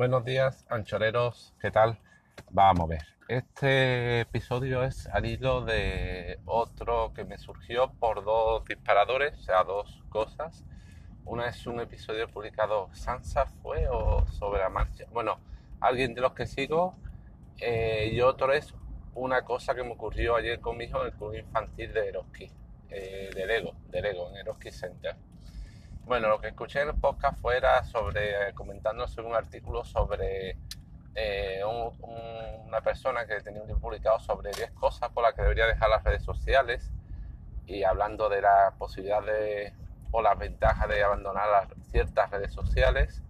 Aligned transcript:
Buenos 0.00 0.24
días, 0.24 0.64
anchoreros, 0.70 1.52
¿qué 1.60 1.70
tal? 1.70 1.98
Vamos 2.52 2.84
a 2.84 2.86
ver. 2.86 3.02
Este 3.28 4.20
episodio 4.22 4.82
es 4.82 5.06
al 5.08 5.26
hilo 5.26 5.60
de 5.60 6.38
otro 6.46 7.12
que 7.12 7.24
me 7.24 7.36
surgió 7.36 7.92
por 8.00 8.24
dos 8.24 8.64
disparadores, 8.64 9.34
o 9.38 9.42
sea, 9.42 9.62
dos 9.62 10.02
cosas. 10.08 10.64
Una 11.26 11.48
es 11.48 11.66
un 11.66 11.80
episodio 11.80 12.30
publicado, 12.30 12.88
Sansa 12.94 13.44
fue 13.44 13.88
o 13.90 14.26
sobre 14.28 14.60
la 14.60 14.70
marcha. 14.70 15.04
Bueno, 15.12 15.38
alguien 15.80 16.14
de 16.14 16.22
los 16.22 16.32
que 16.32 16.46
sigo. 16.46 16.94
eh, 17.58 18.08
y 18.10 18.22
otro 18.22 18.54
es 18.54 18.74
una 19.14 19.42
cosa 19.44 19.74
que 19.74 19.82
me 19.82 19.92
ocurrió 19.92 20.34
ayer 20.34 20.60
con 20.60 20.78
mi 20.78 20.84
hijo 20.84 21.02
en 21.02 21.08
el 21.08 21.12
club 21.12 21.34
infantil 21.34 21.92
de 21.92 22.08
Eroski, 22.08 22.50
eh, 22.88 23.28
de 23.34 23.46
Lego, 23.46 23.74
de 23.90 24.00
Lego, 24.00 24.30
en 24.30 24.36
Eroski 24.36 24.70
Center. 24.70 25.14
Bueno, 26.04 26.28
lo 26.28 26.40
que 26.40 26.48
escuché 26.48 26.82
en 26.82 26.88
el 26.88 26.94
podcast 26.96 27.40
fuera 27.40 27.84
sobre, 27.84 28.48
eh, 28.48 28.54
comentando 28.54 29.06
sobre 29.06 29.28
un 29.28 29.34
artículo 29.34 29.84
sobre 29.84 30.56
eh, 31.16 31.60
un- 31.64 31.92
un- 32.08 32.66
una 32.68 32.80
persona 32.82 33.26
que 33.26 33.40
tenía 33.40 33.60
un 33.60 33.66
libro 33.66 33.80
publicado 33.82 34.20
sobre 34.20 34.52
10 34.52 34.70
cosas 34.70 35.10
por 35.10 35.24
las 35.24 35.34
que 35.34 35.42
debería 35.42 35.66
dejar 35.66 35.90
las 35.90 36.04
redes 36.04 36.22
sociales 36.22 36.92
y 37.66 37.82
hablando 37.82 38.28
de 38.28 38.40
la 38.40 38.74
posibilidad 38.78 39.20
de, 39.22 39.74
o 40.12 40.22
las 40.22 40.38
ventajas 40.38 40.88
de 40.88 41.02
abandonar 41.02 41.48
las- 41.48 41.88
ciertas 41.90 42.30
redes 42.30 42.52
sociales 42.52 43.22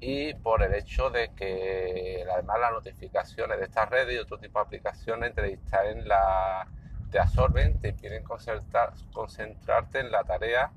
y 0.00 0.34
por 0.34 0.62
el 0.64 0.74
hecho 0.74 1.10
de 1.10 1.32
que 1.32 2.26
además 2.32 2.58
las 2.60 2.72
notificaciones 2.72 3.58
de 3.60 3.64
estas 3.66 3.88
redes 3.88 4.16
y 4.16 4.18
otro 4.18 4.38
tipo 4.38 4.58
de 4.58 4.64
aplicaciones 4.64 5.32
te 5.32 5.42
distraen 5.42 6.06
la, 6.08 6.66
te 7.12 7.20
absorben, 7.20 7.78
te 7.80 7.90
impiden 7.90 8.24
concentrar- 8.24 8.92
concentrarte 9.12 10.00
en 10.00 10.10
la 10.10 10.24
tarea 10.24 10.72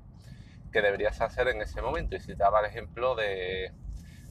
que 0.76 0.82
deberías 0.82 1.18
hacer 1.22 1.48
en 1.48 1.62
ese 1.62 1.80
momento. 1.80 2.16
Y 2.16 2.20
si 2.20 2.34
daba 2.34 2.60
el 2.60 2.66
ejemplo 2.66 3.14
de, 3.14 3.72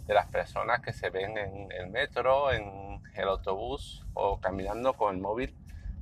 de 0.05 0.13
las 0.13 0.27
personas 0.27 0.79
que 0.79 0.93
se 0.93 1.09
ven 1.09 1.35
en 1.39 1.71
el 1.71 1.87
metro, 1.87 2.51
en 2.51 3.01
el 3.15 3.27
autobús 3.27 4.05
o 4.13 4.39
caminando 4.39 4.93
con 4.93 5.15
el 5.15 5.19
móvil 5.19 5.55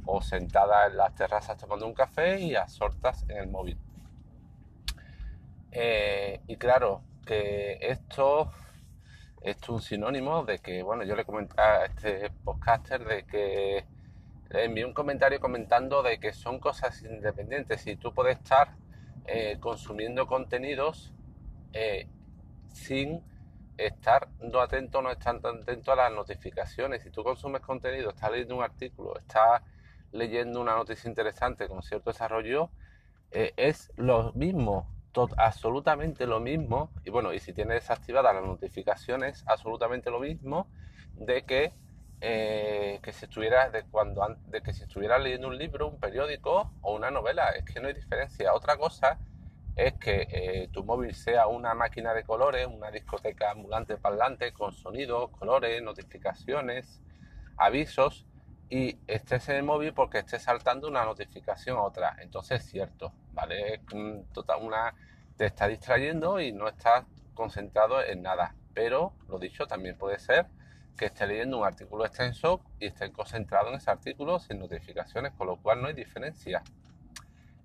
o 0.06 0.22
sentada 0.22 0.88
en 0.88 0.98
las 0.98 1.16
terrazas 1.16 1.58
tomando 1.58 1.88
un 1.88 1.94
café 1.94 2.42
y 2.42 2.56
absortas 2.56 3.24
en 3.30 3.38
el 3.38 3.48
móvil. 3.48 3.78
Eh, 5.72 6.42
y 6.46 6.58
claro, 6.58 7.04
que 7.26 7.78
esto, 7.80 8.52
es 9.44 9.58
un 9.70 9.82
sinónimo 9.82 10.44
de 10.44 10.60
que, 10.60 10.84
bueno, 10.84 11.04
yo 11.04 11.16
le 11.16 11.24
comenté 11.24 11.62
a 11.62 11.86
este 11.86 12.32
podcaster 12.44 13.06
de 13.06 13.24
que 13.24 13.86
le 14.50 14.66
envié 14.66 14.84
un 14.84 14.94
comentario 14.94 15.40
comentando 15.40 16.04
de 16.04 16.20
que 16.20 16.34
son 16.34 16.60
cosas 16.60 17.02
independientes 17.04 17.88
y 17.88 17.96
tú 17.96 18.14
puedes 18.14 18.40
estar 18.40 18.83
eh, 19.26 19.58
consumiendo 19.60 20.28
contenidos 20.28 21.14
eh, 21.74 22.08
sin 22.74 23.22
estar 23.78 24.28
no 24.42 24.60
atento, 24.60 25.02
no 25.02 25.12
estar 25.12 25.40
tan 25.40 25.62
atento 25.62 25.92
a 25.92 25.96
las 25.96 26.12
notificaciones. 26.12 27.04
Si 27.04 27.10
tú 27.10 27.24
consumes 27.24 27.62
contenido, 27.62 28.10
estás 28.10 28.32
leyendo 28.32 28.58
un 28.58 28.64
artículo, 28.64 29.18
estás 29.18 29.62
leyendo 30.12 30.62
una 30.62 30.76
noticia 30.76 31.10
interesante 31.10 31.68
con 31.68 31.82
cierto 31.82 32.12
desarrollo, 32.12 32.70
eh, 33.32 33.54
es 33.58 33.92
lo 33.96 34.32
mismo, 34.34 34.88
absolutamente 35.38 36.28
lo 36.28 36.40
mismo. 36.40 36.92
Y 37.04 37.10
bueno, 37.10 37.34
y 37.34 37.40
si 37.40 37.54
tienes 37.54 37.82
desactivadas 37.82 38.36
las 38.36 38.44
notificaciones, 38.44 39.44
absolutamente 39.48 40.12
lo 40.12 40.20
mismo 40.20 40.68
de 41.16 41.44
que 41.44 41.74
eh, 42.24 43.00
que 43.04 43.14
si 43.14 43.26
estuviera 43.26 43.70
de 43.70 43.84
cuando 43.86 44.24
an- 44.24 44.40
de 44.46 44.62
que 44.64 44.74
si 44.74 44.84
estuviera 44.84 45.20
leyendo 45.20 45.48
un 45.50 45.58
libro, 45.58 45.88
un 45.90 46.00
periódico 46.00 46.74
o 46.82 46.96
una 46.96 47.12
novela, 47.12 47.50
es 47.52 47.66
que 47.66 47.80
no 47.82 47.88
hay 47.90 47.94
diferencia. 47.96 48.54
Otra 48.54 48.78
cosa 48.78 49.20
es 49.76 49.94
que 49.96 50.28
eh, 50.32 50.70
tu 50.72 50.84
móvil 50.86 51.14
sea 51.16 51.48
una 51.48 51.74
máquina 51.76 52.14
de 52.14 52.24
colores, 52.24 52.68
una 52.68 52.92
discoteca 52.92 53.52
ambulante 53.52 53.98
parlante 53.98 54.54
con 54.54 54.72
sonidos, 54.74 55.32
colores, 55.32 55.82
notificaciones, 55.84 57.02
avisos 57.58 58.28
y 58.70 59.00
estés 59.08 59.50
en 59.50 59.58
el 59.58 59.64
móvil 59.64 59.94
porque 59.94 60.20
estés 60.20 60.44
saltando 60.44 60.88
una 60.88 61.06
notificación 61.06 61.78
a 61.78 61.84
otra. 61.84 62.16
Entonces 62.20 62.62
es 62.62 62.70
cierto, 62.70 63.14
¿vale? 63.32 63.76
Es 63.76 63.82
un 63.94 64.26
total- 64.32 64.62
una, 64.64 64.96
te 65.36 65.46
está 65.48 65.68
distrayendo 65.68 66.40
y 66.40 66.52
no 66.54 66.68
estás 66.68 67.06
concentrado 67.34 68.02
en 68.04 68.22
nada. 68.22 68.56
Pero, 68.74 69.16
lo 69.28 69.38
dicho, 69.40 69.68
también 69.68 69.98
puede 69.98 70.18
ser 70.20 70.48
que 70.98 71.06
esté 71.06 71.28
leyendo 71.28 71.58
un 71.58 71.66
artículo 71.66 72.06
extenso 72.06 72.62
y 72.80 72.88
esté 72.88 73.12
concentrado 73.12 73.70
en 73.70 73.76
ese 73.76 73.90
artículo 73.90 74.40
sin 74.40 74.60
notificaciones, 74.60 75.34
con 75.34 75.48
lo 75.48 75.58
cual 75.58 75.82
no 75.82 75.88
hay 75.88 75.94
diferencia. 75.94 76.64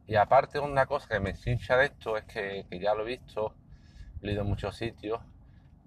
Y 0.07 0.17
aparte 0.17 0.59
una 0.59 0.87
cosa 0.87 1.09
que 1.09 1.21
me 1.21 1.35
hincha 1.45 1.77
de 1.77 1.87
esto 1.87 2.17
es 2.17 2.25
que, 2.25 2.67
que 2.71 2.79
ya 2.79 2.95
lo 2.95 3.03
he 3.03 3.19
visto, 3.19 3.55
leído 4.23 4.43
en 4.43 4.49
muchos 4.49 4.77
sitios, 4.77 5.21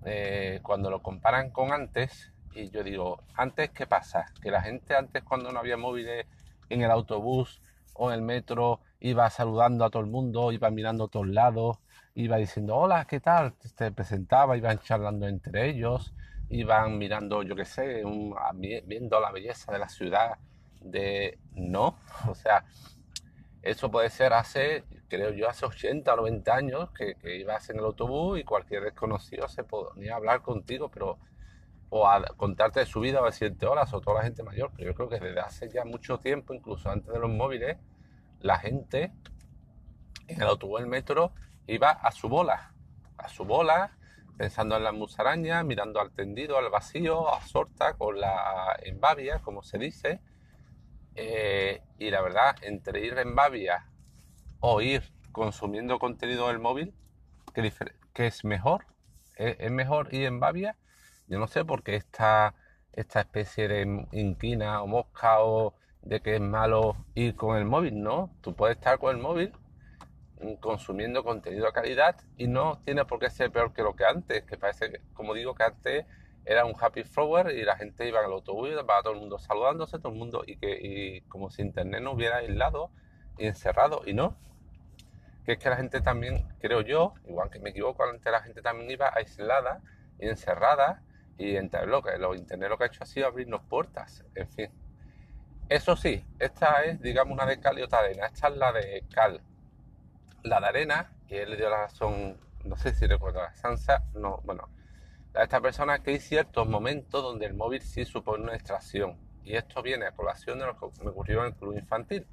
eh, 0.06 0.59
cuando 0.62 0.90
lo 0.90 1.02
comparan 1.02 1.50
con 1.50 1.72
antes, 1.72 2.31
y 2.53 2.69
yo 2.69 2.84
digo, 2.84 3.24
antes 3.35 3.72
qué 3.72 3.88
pasa? 3.88 4.25
Que 4.41 4.52
la 4.52 4.62
gente 4.62 4.96
antes 4.96 5.23
cuando 5.23 5.52
no 5.52 5.59
había 5.59 5.78
móviles 5.78 6.25
en 6.69 6.81
el 6.81 6.91
autobús 6.91 7.62
o 7.94 8.12
en 8.12 8.16
el 8.16 8.22
metro 8.22 8.81
iba 9.00 9.29
saludando 9.29 9.85
a 9.85 9.90
todo 9.90 10.03
el 10.03 10.09
mundo, 10.09 10.52
iba 10.52 10.69
mirando 10.69 11.06
a 11.06 11.08
todos 11.08 11.28
lados, 11.28 11.79
iba 12.13 12.38
diciendo, 12.38 12.75
hola, 12.75 13.06
¿qué 13.06 13.19
tal? 13.19 13.53
Se 13.59 13.91
presentaba, 13.91 14.58
iban 14.58 14.79
charlando 14.79 15.28
entre 15.28 15.69
ellos, 15.69 16.13
iban 16.51 16.97
mirando, 16.97 17.44
yo 17.44 17.56
qué 17.56 17.66
sé, 17.66 18.03
un- 18.06 18.35
a- 18.38 18.51
viendo 18.53 19.19
la 19.19 19.31
belleza 19.31 19.72
de 19.72 19.79
la 19.79 19.89
ciudad, 19.89 20.38
de... 20.81 21.39
No, 21.56 21.97
o 22.29 22.35
sea, 22.35 22.66
eso 23.62 23.91
puede 23.91 24.09
ser 24.09 24.34
hace, 24.34 24.84
creo 25.07 25.31
yo, 25.31 25.47
hace 25.50 25.66
80 25.66 26.13
o 26.13 26.17
90 26.17 26.56
años 26.56 26.90
que, 26.91 27.16
que 27.16 27.38
ibas 27.38 27.69
en 27.69 27.78
el 27.79 27.85
autobús 27.85 28.40
y 28.40 28.44
cualquier 28.44 28.84
desconocido 28.84 29.47
se 29.47 29.63
ponía 29.63 30.13
a 30.13 30.17
hablar 30.17 30.41
contigo, 30.41 30.90
pero 30.90 31.19
o 31.90 32.07
a 32.07 32.23
contarte 32.38 32.81
de 32.81 32.85
su 32.88 33.01
vida 33.01 33.22
o 33.22 33.25
decirte 33.25 33.66
horas 33.67 33.94
o 33.94 34.01
toda 34.01 34.17
la 34.19 34.23
gente 34.23 34.44
mayor. 34.44 34.72
Pero 34.75 34.91
yo 34.91 34.95
creo 34.95 35.09
que 35.09 35.19
desde 35.19 35.40
hace 35.41 35.69
ya 35.69 35.85
mucho 35.85 36.19
tiempo, 36.19 36.53
incluso 36.53 36.90
antes 36.90 37.13
de 37.13 37.19
los 37.19 37.29
móviles, 37.31 37.78
la 38.41 38.59
gente 38.59 39.13
en 40.28 40.41
el 40.41 40.47
autobús, 40.47 40.79
el 40.81 40.88
metro, 40.88 41.34
iba 41.67 41.91
a 41.91 42.11
su 42.11 42.29
bola, 42.29 42.73
a 43.17 43.28
su 43.29 43.45
bola, 43.45 43.91
pensando 44.41 44.75
en 44.75 44.84
las 44.84 44.94
musarañas, 44.96 45.63
mirando 45.63 46.02
al 46.02 46.09
tendido, 46.13 46.57
al 46.57 46.72
vacío, 46.72 47.31
a 47.31 47.40
con 47.96 48.19
la 48.19 48.75
embavia, 48.81 49.38
como 49.38 49.62
se 49.62 49.78
dice. 49.78 50.19
Eh, 51.13 51.79
y 52.00 52.09
la 52.09 52.22
verdad, 52.22 52.56
entre 52.63 53.06
ir 53.06 53.19
en 53.19 53.35
Bavia 53.35 53.85
o 54.62 54.81
ir 54.81 55.03
consumiendo 55.31 56.00
contenido 56.00 56.47
del 56.47 56.57
móvil, 56.57 56.96
¿qué, 57.53 57.62
difer- 57.62 57.94
qué 58.16 58.25
es 58.25 58.44
mejor? 58.44 58.88
¿Es, 59.35 59.57
es 59.59 59.69
mejor 59.72 60.12
ir 60.12 60.25
en 60.25 60.40
Bavia? 60.40 60.75
Yo 61.28 61.38
no 61.38 61.46
sé 61.46 61.63
por 61.63 61.84
qué 61.84 61.96
esta, 61.96 62.56
esta 62.94 63.19
especie 63.22 63.68
de 63.68 64.08
inquina 64.12 64.81
o 64.81 64.88
mosca 64.88 65.44
o 65.44 65.75
de 66.02 66.19
que 66.22 66.34
es 66.38 66.41
malo 66.41 66.96
ir 67.13 67.35
con 67.35 67.58
el 67.58 67.66
móvil, 67.66 68.02
¿no? 68.02 68.31
Tú 68.41 68.56
puedes 68.56 68.78
estar 68.78 68.97
con 68.97 69.16
el 69.16 69.22
móvil 69.22 69.53
consumiendo 70.59 71.24
contenido 71.24 71.66
de 71.66 71.72
calidad 71.72 72.16
y 72.38 72.47
no 72.47 72.79
tiene 72.84 73.06
por 73.06 73.19
qué 73.19 73.29
ser 73.29 73.52
peor 73.52 73.74
que 73.74 73.84
lo 73.84 73.96
que 73.96 74.06
antes, 74.06 74.44
que 74.44 74.57
parece, 74.57 75.02
como 75.13 75.34
digo, 75.34 75.56
que 75.56 75.63
antes 75.63 76.06
era 76.46 76.66
un 76.66 76.74
happy 76.79 77.03
flower 77.03 77.52
y 77.56 77.63
la 77.63 77.78
gente 77.78 78.07
iba 78.07 78.19
en 78.19 78.25
el 78.25 78.31
autobús 78.31 78.69
va 78.90 79.02
todo 79.03 79.13
el 79.13 79.19
mundo 79.19 79.38
saludándose, 79.38 80.00
todo 80.00 80.12
el 80.12 80.18
mundo, 80.18 80.44
y 80.46 80.57
que 80.57 80.72
y 80.81 81.22
como 81.22 81.50
si 81.50 81.62
internet 81.62 82.02
no 82.02 82.12
hubiera 82.12 82.38
aislado 82.38 82.91
y 83.38 83.46
encerrado, 83.46 84.02
y 84.06 84.13
no. 84.13 84.38
Que 85.46 85.53
es 85.53 85.57
que 85.59 85.69
la 85.69 85.78
gente 85.78 86.02
también, 86.02 86.47
creo 86.59 86.81
yo, 86.81 87.13
igual 87.25 87.50
que 87.50 87.59
me 87.59 87.72
equivoco, 87.72 88.03
antes 88.03 88.31
la 88.31 88.41
gente 88.41 88.62
también 88.62 88.90
iba 88.91 89.12
aislada 89.13 89.81
y 90.19 90.28
encerrada, 90.28 91.03
y 91.38 91.56
entre 91.56 91.85
lo 91.88 92.02
que 92.02 92.18
lo 92.18 92.35
internet 92.35 92.69
lo 92.69 92.78
que 92.78 92.85
ha 92.85 92.88
hecho 92.88 93.03
ha 93.03 93.08
sido 93.08 93.28
abrirnos 93.28 93.62
puertas, 93.63 94.23
en 94.35 94.47
fin. 94.50 94.72
Eso 95.69 95.96
sí, 95.96 96.25
esta 96.38 96.84
es, 96.84 97.02
digamos, 97.02 97.34
una 97.34 97.46
de 97.46 97.59
cal 97.59 97.79
y 97.79 97.81
otra 97.81 98.00
arena. 98.00 98.25
Esta 98.25 98.50
es 98.50 98.58
la 98.58 98.73
de 98.73 99.06
cal. 99.13 99.41
La 100.44 100.59
de 100.59 100.68
arena, 100.68 101.12
y 101.28 101.35
él 101.35 101.52
le 101.52 101.57
dio 101.57 101.69
la 101.69 101.81
razón, 101.84 102.38
no 102.66 102.75
sé 102.75 102.94
si 102.94 103.06
recuerdo 103.07 103.41
la 103.41 103.53
Sansa, 103.53 104.03
no, 104.16 104.41
bueno, 104.44 104.69
a 105.35 105.44
esta 105.44 105.62
persona 105.62 105.99
que 106.02 106.11
hay 106.11 106.20
ciertos 106.20 106.67
momentos 106.67 107.23
donde 107.23 107.46
el 107.46 107.53
móvil 107.53 107.82
sí 107.82 108.05
supone 108.05 108.43
una 108.43 108.53
distracción. 108.53 109.17
Y 109.43 109.55
esto 109.55 109.82
viene 109.82 110.05
a 110.05 110.11
colación 110.11 110.59
de 110.59 110.66
lo 110.66 110.78
que 110.78 111.03
me 111.03 111.09
ocurrió 111.11 111.41
en 111.41 111.47
el 111.47 111.55
club 111.55 111.76
infantil, 111.78 112.28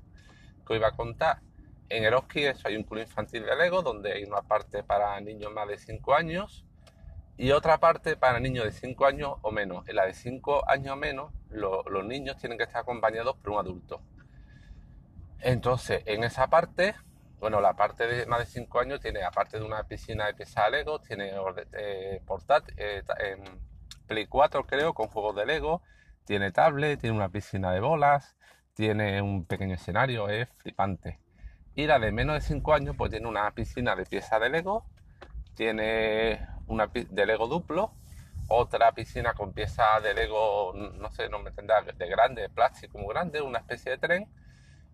que 0.66 0.76
iba 0.76 0.88
a 0.88 0.93
contar. 0.93 1.40
En 1.88 2.05
Eroski 2.05 2.44
eso 2.44 2.69
hay 2.69 2.76
un 2.76 2.84
club 2.84 3.00
infantil 3.02 3.44
de 3.44 3.56
Lego 3.56 3.82
donde 3.82 4.12
hay 4.12 4.25
una 4.25 4.43
parte 4.43 4.82
para 4.82 5.19
niños 5.20 5.52
más 5.52 5.69
de 5.69 5.78
5 5.78 6.14
años 6.14 6.66
y 7.38 7.52
otra 7.52 7.78
parte 7.78 8.16
para 8.16 8.40
niños 8.40 8.64
de 8.64 8.72
5 8.72 9.06
años 9.06 9.37
o 9.43 9.50
menos. 9.50 9.88
En 9.88 9.96
la 9.96 10.06
de 10.06 10.12
5 10.14 10.69
años 10.69 10.94
o 10.94 10.96
menos, 10.96 11.32
lo- 11.50 11.82
los 11.84 12.05
niños 12.05 12.37
tienen 12.37 12.58
que 12.58 12.64
estar 12.64 12.82
acompañados 12.82 13.37
por 13.37 13.52
un 13.52 13.58
adulto. 13.60 14.00
Entonces, 15.40 16.02
en 16.06 16.25
esa 16.25 16.49
parte, 16.49 16.94
bueno, 17.40 17.61
la 17.61 17.75
parte 17.75 18.06
de 18.06 18.26
más 18.26 18.40
de 18.40 18.46
5 18.46 18.81
años 18.81 19.00
tiene, 19.00 19.23
aparte 19.23 19.58
de 19.58 19.64
una 19.64 19.85
piscina 19.85 20.26
de 20.26 20.35
piezas 20.35 20.64
de 20.67 20.79
Lego, 20.79 21.00
tiene 21.00 21.32
eh, 21.73 22.20
portátil, 22.26 22.75
eh, 22.79 23.02
em, 23.20 23.43
Play 24.06 24.26
4 24.26 24.67
creo, 24.67 24.94
con 24.94 25.08
juegos 25.08 25.37
de 25.37 25.46
Lego, 25.46 25.82
tiene 26.25 26.50
tablet, 26.50 27.00
tiene 27.00 27.17
una 27.17 27.29
piscina 27.29 27.73
de 27.73 27.81
bolas, 27.81 28.37
tiene 28.75 29.23
un 29.23 29.44
pequeño 29.44 29.75
escenario, 29.75 30.29
es 30.29 30.49
flipante. 30.58 31.20
Y 31.75 31.87
la 31.87 31.99
de 31.99 32.11
menos 32.11 32.35
de 32.35 32.40
5 32.40 32.75
años, 32.75 32.96
pues 32.96 33.11
tiene 33.11 33.29
una 33.29 33.50
piscina 33.52 33.94
de 33.94 34.05
piezas 34.05 34.41
de 34.41 34.49
Lego, 34.50 34.87
tiene 35.55 36.46
una 36.67 36.88
de 36.88 37.26
Lego 37.26 37.46
duplo, 37.46 37.93
otra 38.49 38.93
piscina 38.93 39.34
con 39.34 39.52
piezas 39.52 40.02
de 40.02 40.14
Lego, 40.14 40.73
no 40.75 41.11
sé, 41.12 41.29
no 41.29 41.38
me 41.38 41.50
entenderá, 41.50 41.82
de 41.82 42.08
grande, 42.08 42.43
de 42.43 42.49
plástico 42.49 42.99
muy 42.99 43.12
grande, 43.14 43.43
una 43.43 43.58
especie 43.58 43.93
de 43.93 43.99
tren 43.99 44.29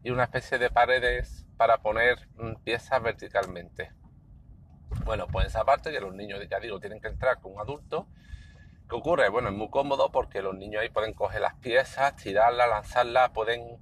y 0.04 0.10
una 0.10 0.24
especie 0.24 0.58
de 0.58 0.70
paredes 0.70 1.46
para 1.56 1.78
poner 1.78 2.28
mm, 2.36 2.62
piezas 2.62 3.02
verticalmente. 3.02 3.90
Bueno, 5.04 5.26
pues 5.26 5.46
esa 5.46 5.64
parte 5.64 5.90
que 5.90 6.00
los 6.00 6.14
niños, 6.14 6.40
ya 6.48 6.60
digo, 6.60 6.78
tienen 6.78 7.00
que 7.00 7.08
entrar 7.08 7.40
con 7.40 7.54
un 7.54 7.60
adulto. 7.60 8.06
¿Qué 8.88 8.94
ocurre? 8.94 9.30
Bueno, 9.30 9.48
es 9.48 9.54
muy 9.54 9.70
cómodo 9.70 10.12
porque 10.12 10.42
los 10.42 10.54
niños 10.54 10.82
ahí 10.82 10.90
pueden 10.90 11.14
coger 11.14 11.40
las 11.40 11.54
piezas, 11.54 12.14
tirarlas, 12.16 12.68
lanzarlas, 12.68 13.30
pueden 13.30 13.78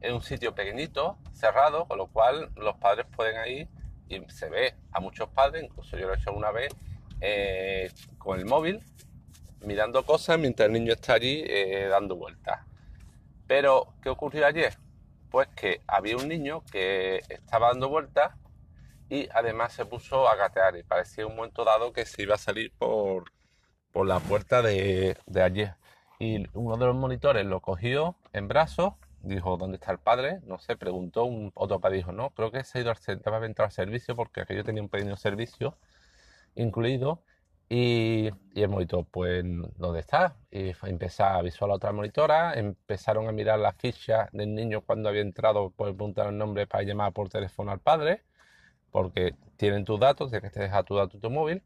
en 0.00 0.14
un 0.14 0.22
sitio 0.22 0.54
pequeñito, 0.54 1.18
cerrado, 1.34 1.86
con 1.86 1.98
lo 1.98 2.06
cual 2.06 2.50
los 2.56 2.76
padres 2.78 3.06
pueden 3.14 3.36
ir 3.46 3.68
y 4.08 4.20
se 4.30 4.48
ve 4.48 4.74
a 4.92 5.00
muchos 5.00 5.28
padres, 5.28 5.62
incluso 5.62 5.98
yo 5.98 6.06
lo 6.06 6.14
he 6.14 6.16
hecho 6.16 6.32
una 6.32 6.52
vez, 6.52 6.74
eh, 7.20 7.90
con 8.18 8.38
el 8.38 8.46
móvil, 8.46 8.82
mirando 9.60 10.04
cosas 10.04 10.38
mientras 10.38 10.66
el 10.66 10.72
niño 10.72 10.92
está 10.94 11.14
allí 11.14 11.44
eh, 11.46 11.86
dando 11.88 12.16
vueltas. 12.16 12.60
Pero, 13.46 13.94
¿qué 14.02 14.08
ocurrió 14.08 14.46
ayer? 14.46 14.74
Pues 15.36 15.48
que 15.48 15.82
había 15.86 16.16
un 16.16 16.28
niño 16.28 16.64
que 16.72 17.20
estaba 17.28 17.68
dando 17.68 17.90
vueltas 17.90 18.32
y 19.10 19.28
además 19.34 19.74
se 19.74 19.84
puso 19.84 20.26
a 20.26 20.34
gatear 20.34 20.78
y 20.78 20.82
parecía 20.82 21.26
un 21.26 21.36
momento 21.36 21.62
dado 21.62 21.92
que 21.92 22.06
se 22.06 22.22
iba 22.22 22.36
a 22.36 22.38
salir 22.38 22.72
por, 22.78 23.24
por 23.92 24.06
la 24.06 24.18
puerta 24.18 24.62
de, 24.62 25.18
de 25.26 25.42
ayer. 25.42 25.74
Y 26.18 26.46
uno 26.54 26.78
de 26.78 26.86
los 26.86 26.96
monitores 26.96 27.44
lo 27.44 27.60
cogió 27.60 28.16
en 28.32 28.48
brazos 28.48 28.94
dijo, 29.20 29.58
¿dónde 29.58 29.76
está 29.76 29.92
el 29.92 29.98
padre? 29.98 30.40
No 30.46 30.58
sé, 30.58 30.74
preguntó, 30.74 31.26
un, 31.26 31.52
otro 31.54 31.80
padre 31.80 31.98
dijo, 31.98 32.12
no, 32.12 32.30
creo 32.30 32.50
que 32.50 32.64
se 32.64 32.78
ha 32.78 32.80
ido 32.80 32.90
al, 32.90 33.44
entrar 33.44 33.66
al 33.66 33.72
servicio 33.72 34.16
porque 34.16 34.40
aquello 34.40 34.64
tenía 34.64 34.82
un 34.82 34.88
pequeño 34.88 35.18
servicio 35.18 35.76
incluido 36.54 37.22
y, 37.68 38.30
y 38.54 38.62
el 38.62 38.68
monitor, 38.68 39.06
pues, 39.10 39.44
¿dónde 39.76 40.00
está? 40.00 40.36
Y 40.50 40.72
empezó 40.84 41.24
a 41.24 41.36
avisar 41.38 41.64
a 41.64 41.68
la 41.68 41.74
otra 41.74 41.92
monitora, 41.92 42.54
empezaron 42.54 43.28
a 43.28 43.32
mirar 43.32 43.58
la 43.58 43.72
ficha 43.72 44.28
del 44.32 44.54
niño 44.54 44.82
cuando 44.82 45.08
había 45.08 45.22
entrado, 45.22 45.70
por 45.70 45.88
preguntar 45.94 46.28
el 46.28 46.38
nombre 46.38 46.66
para 46.66 46.84
llamar 46.84 47.12
por 47.12 47.28
teléfono 47.28 47.72
al 47.72 47.80
padre, 47.80 48.22
porque 48.90 49.34
tienen 49.56 49.84
tus 49.84 49.98
datos, 50.00 50.30
tienes 50.30 50.52
que 50.52 50.60
dejar 50.60 50.84
tu 50.84 50.96
dato 50.96 51.18
tu 51.18 51.30
móvil. 51.30 51.62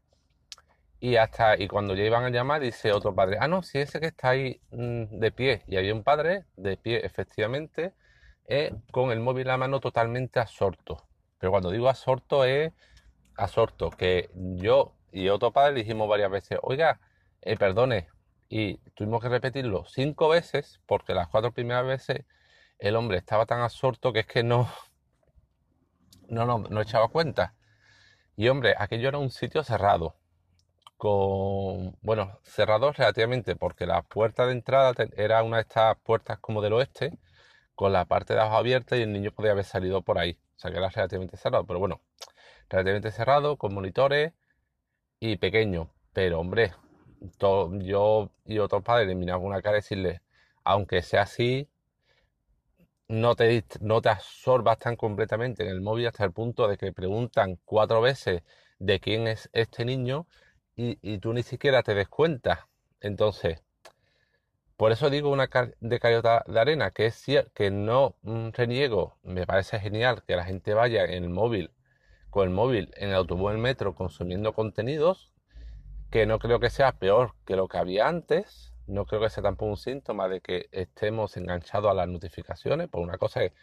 Y 0.99 1.15
hasta, 1.15 1.57
y 1.59 1.67
cuando 1.67 1.95
ya 1.95 2.03
iban 2.03 2.23
a 2.25 2.29
llamar, 2.29 2.61
dice 2.61 2.91
otro 2.93 3.15
padre, 3.15 3.37
ah, 3.39 3.47
no, 3.47 3.63
si 3.63 3.79
ese 3.79 3.99
que 3.99 4.07
está 4.07 4.29
ahí 4.29 4.61
mm, 4.71 5.19
de 5.19 5.31
pie. 5.31 5.63
Y 5.67 5.77
había 5.77 5.93
un 5.93 6.03
padre 6.03 6.45
de 6.57 6.77
pie, 6.77 7.05
efectivamente, 7.05 7.93
eh, 8.47 8.73
con 8.91 9.11
el 9.11 9.19
móvil 9.19 9.49
a 9.49 9.57
mano 9.57 9.79
totalmente 9.79 10.39
absorto. 10.39 10.97
Pero 11.39 11.51
cuando 11.51 11.71
digo 11.71 11.89
absorto 11.89 12.45
es 12.45 12.71
absorto, 13.35 13.89
que 13.91 14.29
yo 14.35 14.93
y 15.11 15.29
otro 15.29 15.51
padre 15.51 15.75
dijimos 15.75 16.07
varias 16.09 16.31
veces, 16.31 16.59
oiga, 16.61 16.99
eh, 17.41 17.57
perdone, 17.57 18.09
y 18.49 18.77
tuvimos 18.95 19.21
que 19.21 19.29
repetirlo 19.29 19.85
cinco 19.85 20.29
veces, 20.29 20.81
porque 20.85 21.13
las 21.13 21.27
cuatro 21.29 21.53
primeras 21.53 21.85
veces 21.85 22.25
el 22.79 22.95
hombre 22.95 23.17
estaba 23.17 23.45
tan 23.45 23.61
absorto 23.61 24.11
que 24.13 24.21
es 24.21 24.27
que 24.27 24.43
no, 24.43 24.69
no, 26.29 26.45
no, 26.45 26.59
no 26.59 26.81
echaba 26.81 27.07
cuenta. 27.09 27.55
Y 28.35 28.47
hombre, 28.49 28.75
aquello 28.77 29.09
era 29.09 29.17
un 29.19 29.29
sitio 29.29 29.63
cerrado 29.63 30.15
con, 30.97 31.97
bueno, 32.01 32.39
cerrados 32.43 32.97
relativamente, 32.97 33.55
porque 33.55 33.85
la 33.85 34.03
puerta 34.03 34.45
de 34.45 34.53
entrada 34.53 34.93
era 35.17 35.43
una 35.43 35.57
de 35.57 35.63
estas 35.63 35.97
puertas 35.99 36.39
como 36.39 36.61
del 36.61 36.73
oeste, 36.73 37.17
con 37.75 37.93
la 37.93 38.05
parte 38.05 38.33
de 38.33 38.41
abajo 38.41 38.57
abierta 38.57 38.97
y 38.97 39.01
el 39.03 39.13
niño 39.13 39.31
podía 39.31 39.51
haber 39.51 39.65
salido 39.65 40.01
por 40.03 40.19
ahí. 40.19 40.37
O 40.57 40.59
sea 40.59 40.71
que 40.71 40.77
era 40.77 40.89
relativamente 40.89 41.37
cerrado, 41.37 41.65
pero 41.65 41.79
bueno, 41.79 42.01
relativamente 42.69 43.11
cerrado, 43.11 43.57
con 43.57 43.73
monitores 43.73 44.33
y 45.21 45.37
pequeño. 45.37 45.89
Pero 46.11 46.41
hombre, 46.41 46.73
yo 47.79 48.31
y 48.45 48.59
otros 48.59 48.83
padres 48.83 49.07
le 49.07 49.15
miraban 49.15 49.45
una 49.45 49.61
cara 49.61 49.77
y 49.77 49.81
decirle, 49.81 50.21
aunque 50.65 51.01
sea 51.01 51.21
así, 51.21 51.69
no 53.07 53.35
te, 53.35 53.63
no 53.81 54.01
te 54.01 54.09
absorbas 54.09 54.79
tan 54.79 54.95
completamente 54.95 55.63
en 55.63 55.69
el 55.69 55.81
móvil 55.81 56.07
hasta 56.07 56.25
el 56.25 56.33
punto 56.33 56.67
de 56.67 56.77
que 56.77 56.91
preguntan 56.91 57.59
cuatro 57.65 58.01
veces 58.01 58.43
de 58.79 58.99
quién 58.99 59.27
es 59.27 59.49
este 59.53 59.85
niño 59.85 60.27
y, 60.75 61.19
tú 61.19 61.33
ni 61.33 61.43
siquiera 61.43 61.83
te 61.83 61.93
des 61.93 62.09
cuenta. 62.09 62.67
Entonces, 63.01 63.61
por 64.77 64.91
eso 64.91 65.09
digo 65.09 65.29
una 65.29 65.47
de 65.79 65.99
cayota 65.99 66.43
de 66.47 66.59
arena, 66.59 66.91
que 66.91 67.05
es 67.07 67.25
que 67.53 67.69
no 67.69 68.15
mm, 68.23 68.49
reniego, 68.53 69.17
me 69.23 69.45
parece 69.45 69.79
genial 69.79 70.23
que 70.25 70.35
la 70.35 70.45
gente 70.45 70.73
vaya 70.73 71.05
en 71.05 71.23
el 71.23 71.29
móvil, 71.29 71.71
con 72.31 72.47
el 72.47 72.49
móvil, 72.49 72.91
en 72.97 73.09
el 73.09 73.15
autobús, 73.15 73.51
en 73.51 73.57
el 73.57 73.61
metro, 73.61 73.93
consumiendo 73.93 74.53
contenidos, 74.53 75.31
que 76.09 76.25
no 76.25 76.39
creo 76.39 76.59
que 76.59 76.71
sea 76.71 76.93
peor 76.93 77.35
que 77.45 77.55
lo 77.55 77.67
que 77.67 77.77
había 77.77 78.07
antes, 78.07 78.73
no 78.87 79.05
creo 79.05 79.21
que 79.21 79.29
sea 79.29 79.43
tampoco 79.43 79.69
un 79.69 79.77
síntoma 79.77 80.27
de 80.27 80.41
que 80.41 80.67
estemos 80.71 81.37
enganchados 81.37 81.91
a 81.91 81.93
las 81.93 82.07
notificaciones, 82.07 82.89
por 82.89 83.01
una 83.01 83.19
cosa 83.19 83.43
es 83.43 83.53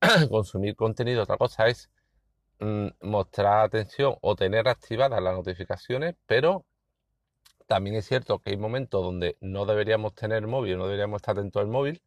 consumir 0.28 0.76
contenido, 0.76 1.22
otra 1.22 1.38
cosa 1.38 1.66
es 1.66 1.90
Mm, 2.60 2.88
mostrar 3.00 3.64
atención 3.64 4.16
o 4.20 4.36
tener 4.36 4.68
activadas 4.68 5.22
las 5.22 5.34
notificaciones, 5.34 6.14
pero 6.26 6.66
también 7.66 7.96
es 7.96 8.06
cierto 8.06 8.38
que 8.40 8.50
hay 8.50 8.58
momentos 8.58 9.02
donde 9.02 9.38
no 9.40 9.64
deberíamos 9.64 10.14
tener 10.14 10.46
móvil, 10.46 10.76
no 10.76 10.84
deberíamos 10.84 11.18
estar 11.18 11.38
atentos 11.38 11.60
al 11.62 11.68
móvil, 11.68 12.02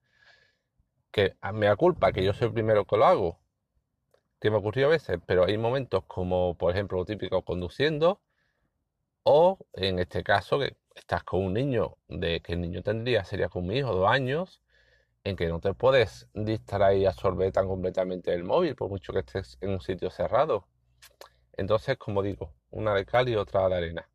que 1.11 1.35
me 1.53 1.67
da 1.67 1.75
culpa 1.75 2.11
que 2.11 2.23
yo 2.23 2.33
soy 2.33 2.47
el 2.49 2.53
primero 2.53 2.85
que 2.85 2.97
lo 2.97 3.05
hago, 3.05 3.39
que 4.43 4.51
me 4.51 4.57
ocurrió 4.57 4.87
a 4.87 4.89
veces, 4.89 5.19
pero 5.25 5.45
hay 5.45 5.57
momentos 5.57 6.03
como, 6.05 6.57
por 6.57 6.73
ejemplo, 6.73 6.97
lo 6.97 7.05
típico 7.05 7.43
conduciendo, 7.43 8.19
o 9.23 9.57
en 9.71 9.99
este 9.99 10.21
caso 10.21 10.59
que 10.59 10.75
estás 10.95 11.23
con 11.23 11.45
un 11.45 11.53
niño, 11.53 11.95
de 12.09 12.41
que 12.41 12.51
el 12.51 12.59
niño 12.59 12.83
tendría, 12.83 13.23
sería 13.23 13.47
con 13.47 13.65
mi 13.65 13.77
hijo, 13.77 13.95
dos 13.95 14.11
años, 14.11 14.61
en 15.23 15.37
que 15.37 15.47
no 15.47 15.61
te 15.61 15.73
puedes 15.73 16.27
distraer 16.33 16.97
y 16.97 17.05
absorber 17.05 17.53
tan 17.53 17.69
completamente 17.69 18.33
el 18.33 18.43
móvil, 18.43 18.75
por 18.75 18.89
mucho 18.89 19.13
que 19.13 19.19
estés 19.19 19.57
en 19.61 19.69
un 19.69 19.79
sitio 19.79 20.09
cerrado. 20.11 20.67
Entonces, 21.53 21.97
como 21.97 22.21
digo, 22.21 22.53
una 22.69 22.93
de 22.95 23.05
cal 23.05 23.29
y 23.29 23.37
otra 23.37 23.69
de 23.69 23.75
arena. 23.77 24.09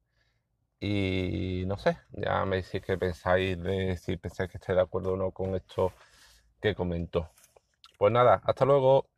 Y 0.79 1.65
no 1.67 1.79
sé, 1.79 1.97
ya 2.13 2.45
me 2.45 2.57
decís 2.57 2.83
que 2.83 2.99
pensáis 2.99 3.59
de 3.63 3.97
si 3.97 4.19
pensáis 4.19 4.51
que 4.51 4.59
estáis 4.59 4.77
de 4.77 4.83
acuerdo 4.83 5.15
o 5.15 5.17
no 5.17 5.31
con 5.33 5.55
esto 5.55 5.95
que 6.61 6.75
comento. 6.75 7.31
Pues 7.97 8.13
nada, 8.13 8.43
hasta 8.45 8.67
luego. 8.67 9.09